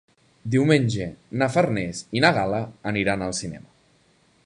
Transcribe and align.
Diumenge 0.55 1.07
na 1.41 1.49
Farners 1.57 2.01
i 2.21 2.25
na 2.25 2.35
Gal·la 2.39 2.65
aniran 2.93 3.27
al 3.27 3.41
cinema. 3.43 3.69